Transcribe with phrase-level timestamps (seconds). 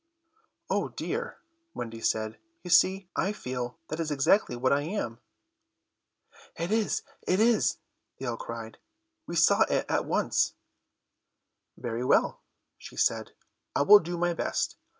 [0.67, 1.37] "Oh dear!"
[1.75, 5.19] Wendy said, "you see, I feel that is exactly what I am."
[6.57, 7.77] "It is, it is,"
[8.17, 8.79] they all cried;
[9.27, 10.55] "we saw it at once."
[11.77, 12.41] "Very well,"
[12.79, 13.33] she said,
[13.75, 14.75] "I will do my best.